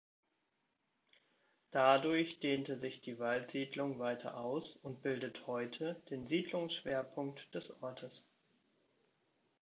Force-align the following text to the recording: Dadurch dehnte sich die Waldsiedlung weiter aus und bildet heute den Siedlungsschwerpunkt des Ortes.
Dadurch 1.69 2.39
dehnte 2.39 2.79
sich 2.79 3.01
die 3.01 3.19
Waldsiedlung 3.19 3.99
weiter 3.99 4.35
aus 4.35 4.75
und 4.77 5.03
bildet 5.03 5.45
heute 5.45 6.01
den 6.09 6.25
Siedlungsschwerpunkt 6.25 7.53
des 7.53 7.69
Ortes. 7.83 8.27